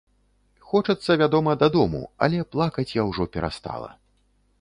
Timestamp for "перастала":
3.37-3.89